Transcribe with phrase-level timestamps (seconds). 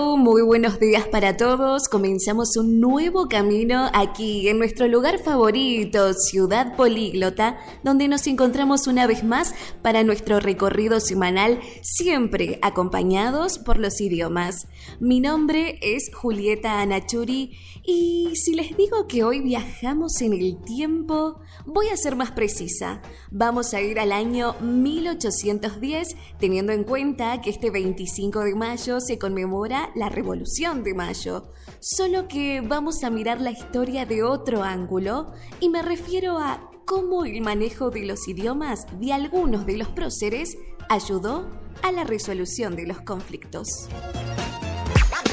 [0.00, 1.88] muy buenos días para todos.
[1.88, 9.06] Comenzamos un nuevo camino aquí en nuestro lugar favorito, Ciudad Políglota, donde nos encontramos una
[9.06, 14.68] vez más para nuestro recorrido semanal, siempre acompañados por los idiomas.
[15.00, 21.40] Mi nombre es Julieta Anachuri y si les digo que hoy viajamos en el tiempo,
[21.66, 23.02] voy a ser más precisa.
[23.30, 29.18] Vamos a ir al año 1810, teniendo en cuenta que este 25 de mayo se
[29.18, 31.52] conmemora la Revolución de Mayo.
[31.80, 37.24] Solo que vamos a mirar la historia de otro ángulo y me refiero a cómo
[37.24, 40.56] el manejo de los idiomas de algunos de los próceres
[40.88, 41.48] ayudó
[41.82, 43.88] a la resolución de los conflictos.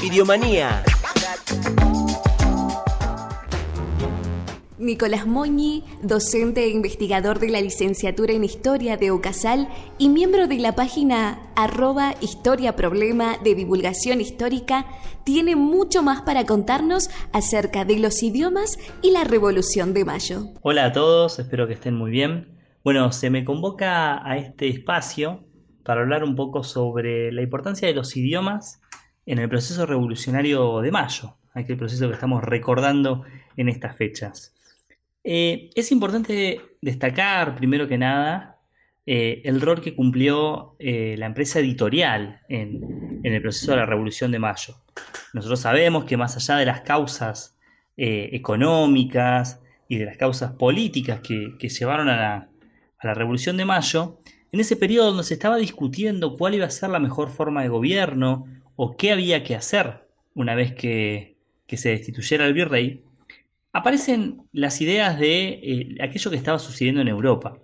[0.02, 0.84] Idiomanía.
[4.78, 10.58] Nicolás Moñi, docente e investigador de la licenciatura en Historia de UCASAL y miembro de
[10.58, 14.86] la página arroba Historia Problema de Divulgación Histórica,
[15.24, 20.44] tiene mucho más para contarnos acerca de los idiomas y la Revolución de Mayo.
[20.62, 22.56] Hola a todos, espero que estén muy bien.
[22.84, 25.44] Bueno, se me convoca a este espacio
[25.82, 28.80] para hablar un poco sobre la importancia de los idiomas
[29.26, 33.24] en el proceso revolucionario de Mayo, aquel proceso que estamos recordando
[33.56, 34.54] en estas fechas.
[35.30, 38.62] Eh, es importante destacar, primero que nada,
[39.04, 44.32] eh, el rol que cumplió eh, la empresa editorial en, el proceso de la Revolución
[44.32, 44.76] de Mayo.
[45.34, 47.58] Nosotros sabemos que más allá de las causas
[47.98, 52.48] económicas y de las causas políticas que, llevaron a
[53.02, 54.20] la, Revolución de Mayo,
[54.50, 57.68] en ese periodo donde se estaba discutiendo cuál iba a ser la mejor forma de
[57.68, 61.36] gobierno o qué había que hacer una vez que
[61.68, 63.02] se destituyera el virrey,
[63.72, 67.58] aparecen las ideas de eh, aquello que estaba sucediendo en Europa.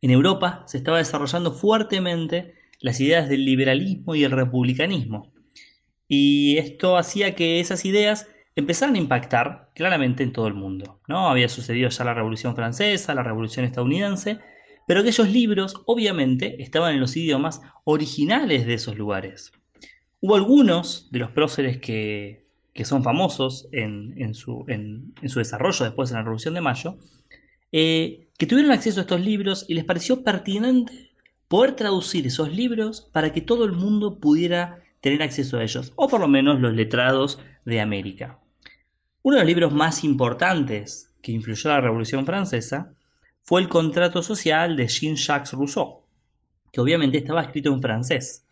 [0.00, 5.32] En Europa se estaba desarrollando fuertemente las ideas del liberalismo y el republicanismo.
[6.06, 11.00] Y esto hacía que esas ideas empezaran a impactar claramente en todo el mundo.
[11.06, 11.28] ¿no?
[11.28, 14.38] Había sucedido ya la Revolución Francesa, la Revolución Estadounidense,
[14.86, 19.52] pero aquellos libros obviamente estaban en los idiomas originales de esos lugares.
[20.20, 22.47] Hubo algunos de los próceres que
[22.78, 24.64] que son famosos en, su,
[25.20, 26.96] desarrollo después de la Revolución de Mayo,
[27.72, 31.10] eh, que tuvieron acceso a estos libros y les pareció pertinente
[31.48, 36.06] poder traducir esos libros para que todo el mundo pudiera tener acceso a ellos, o
[36.06, 38.38] por lo menos los letrados de América.
[39.22, 42.94] Uno de los libros más importantes que influyó a la Revolución Francesa
[43.42, 46.04] fue el Contrato Social de Jean-Jacques Rousseau,
[46.70, 48.46] que obviamente estaba escrito en francés.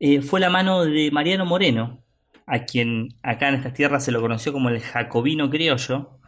[0.00, 2.02] Eh, fue la mano de Mariano Moreno,
[2.50, 6.18] a quien acá en estas tierras se lo conoció como el jacobino criollo,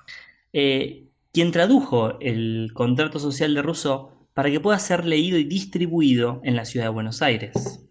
[0.53, 6.41] eh, quien tradujo el contrato social de Rousseau para que pueda ser leído y distribuido
[6.44, 7.84] en la ciudad de Buenos Aires.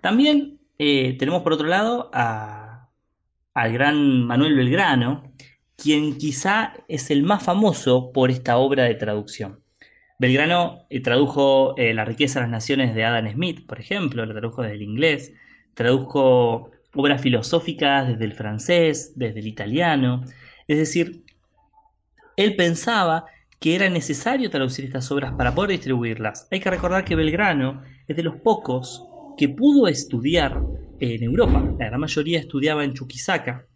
[0.00, 5.32] También eh, tenemos por otro lado al gran Manuel Belgrano,
[5.76, 9.64] quien quizá es el más famoso por esta obra de traducción.
[10.20, 14.62] Belgrano eh, tradujo La riqueza de las naciones de Adam Smith, por ejemplo, lo tradujo
[14.62, 15.32] desde el inglés,
[15.74, 20.22] tradujo obras filosóficas desde el francés, desde el italiano.
[20.68, 21.24] Es decir,
[22.36, 23.26] él pensaba
[23.60, 26.48] que era necesario traducir estas obras para poder distribuirlas.
[26.50, 29.06] Hay que recordar que Belgrano es de los pocos
[29.36, 30.60] que pudo estudiar
[31.00, 31.74] en Europa.
[31.78, 33.66] La gran mayoría estudiaba en Chuquisaca,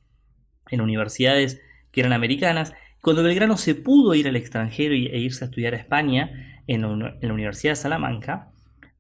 [0.71, 2.73] en universidades que eran americanas.
[3.01, 7.33] Cuando Belgrano se pudo ir al extranjero e irse a estudiar a España, en la,
[7.33, 8.51] Universidad de Salamanca,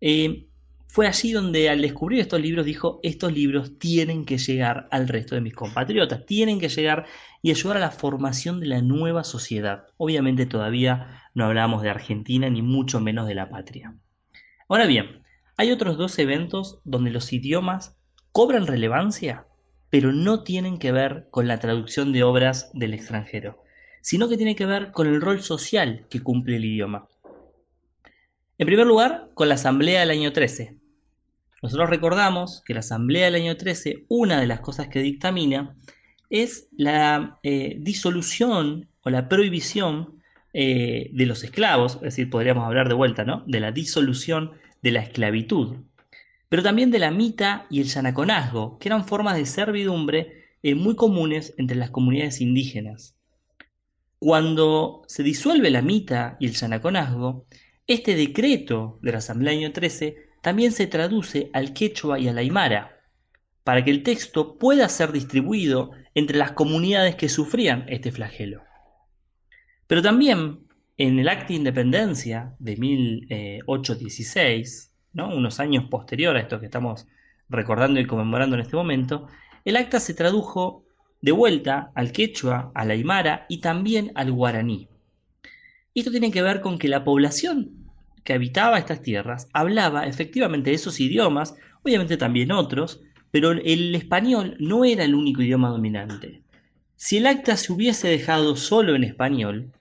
[0.01, 0.48] eh,
[0.89, 5.35] fue allí donde al descubrir estos libros dijo, estos libros tienen que llegar al resto
[5.35, 7.05] de mis compatriotas, tienen que llegar
[7.43, 9.85] y ayudar a la formación de la nueva sociedad.
[9.99, 13.95] Obviamente todavía no hablamos de Argentina ni mucho menos de la patria.
[14.67, 15.23] Ahora bien,
[15.59, 17.97] hay otros dos eventos donde los idiomas
[18.33, 19.47] cobran relevancia,
[19.91, 23.63] pero no tienen que ver con la traducción de obras del extranjero,
[24.01, 27.09] sino que tiene que ver con el rol social que cumple el idioma.
[28.57, 30.78] En primer lugar, con la Asamblea del año 13,
[31.63, 35.77] nosotros recordamos que la Asamblea del año 13, una de las cosas que dictamina
[36.31, 40.21] es la eh, disolución o la prohibición
[40.53, 43.43] eh, de los esclavos, es decir, podríamos hablar de vuelta, ¿no?
[43.47, 44.53] De la disolución
[44.83, 45.77] de la esclavitud,
[46.49, 50.95] pero también de la mita y el yanaconazgo, que eran formas de servidumbre eh, muy
[50.97, 53.17] comunes entre las comunidades indígenas.
[54.19, 57.47] Cuando se disuelve la mita y el yanaconazgo,
[57.87, 63.01] Este decreto de la Asamblea año 13 también se traduce al quechua y al aymara,
[63.65, 68.63] para que el texto pueda ser distribuido entre las comunidades que sufrían este flagelo.
[69.87, 70.61] Pero también
[70.97, 75.35] en el Acta de Independencia de 1816, ¿no?
[75.35, 77.07] unos años posterior a esto que estamos
[77.49, 79.29] recordando y conmemorando en este momento,
[79.65, 80.85] el acta se tradujo
[81.21, 84.89] de vuelta al quechua, al aymara y también al guaraní.
[85.95, 87.88] Esto tiene que ver con que la población
[88.29, 94.85] que habitaba estas tierras hablaba efectivamente esos idiomas, obviamente también otros, pero el español no
[94.85, 96.43] era el único idioma dominante.
[96.95, 99.73] Si el acta se hubiese dejado solo en español,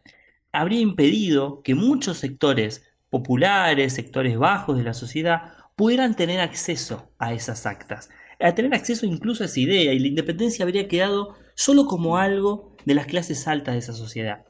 [0.54, 7.34] habría impedido que muchos sectores populares, sectores bajos de la sociedad, pudieran tener acceso a
[7.34, 8.10] esas actas,
[8.40, 12.78] a tener acceso incluso a esa idea, y la independencia habría quedado solo como algo
[12.86, 14.46] de las clases altas de esa sociedad.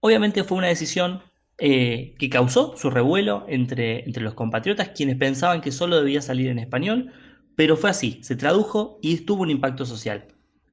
[0.00, 1.20] Obviamente fue una decisión
[1.64, 6.48] eh, que causó su revuelo entre, entre los compatriotas, quienes pensaban que solo debía salir
[6.48, 7.12] en español,
[7.54, 10.26] pero fue así, se tradujo y tuvo un impacto social.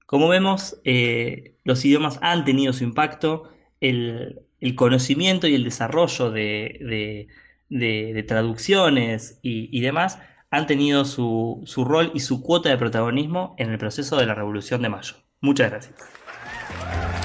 [0.08, 4.42] Como vemos, eh, los idiomas han tenido su impacto, el,
[4.76, 7.28] conocimiento y el desarrollo de,
[8.28, 10.18] traducciones y, demás
[10.50, 14.34] han tenido su, su rol y su cuota de protagonismo en el proceso de la
[14.34, 15.18] Revolución de Mayo.
[15.40, 17.19] Muchas gracias.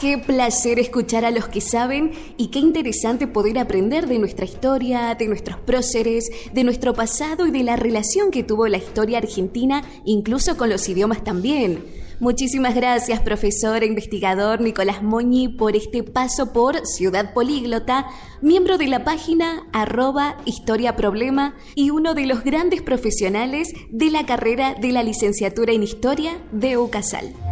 [0.00, 5.16] Qué placer escuchar a los que saben y qué interesante poder aprender de nuestra historia,
[5.16, 9.82] de nuestros próceres, de nuestro pasado y de la relación que tuvo la historia argentina,
[10.04, 11.82] incluso con los idiomas también.
[12.20, 18.06] Muchísimas gracias, profesor e investigador Nicolás Moñi, por este paso por Ciudad Políglota,
[18.40, 24.26] miembro de la página arroba Historia Problema y uno de los grandes profesionales de la
[24.26, 27.47] carrera de la licenciatura en Historia de UCASAL.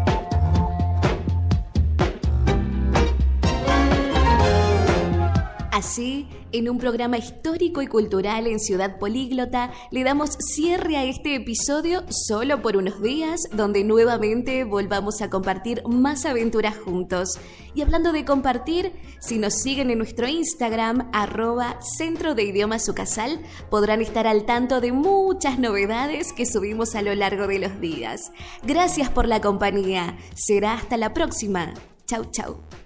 [5.76, 11.34] Así, en un programa histórico y cultural en Ciudad Políglota, le damos cierre a este
[11.34, 17.38] episodio solo por unos días, donde nuevamente volvamos a compartir más aventuras juntos.
[17.74, 23.38] Y hablando de compartir, si nos siguen en nuestro Instagram, arroba Centro de Idiomas Ucasal,
[23.68, 28.32] podrán estar al tanto de muchas novedades que subimos a lo largo de los días.
[28.62, 30.16] Gracias por la compañía.
[30.34, 31.74] Será hasta la próxima.
[32.06, 32.85] Chau, chau.